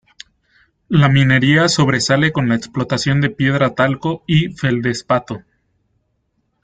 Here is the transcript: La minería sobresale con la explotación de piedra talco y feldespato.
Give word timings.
La 0.89 1.09
minería 1.09 1.69
sobresale 1.69 2.31
con 2.31 2.49
la 2.49 2.55
explotación 2.55 3.21
de 3.21 3.29
piedra 3.29 3.75
talco 3.75 4.23
y 4.25 4.49
feldespato. 4.51 5.43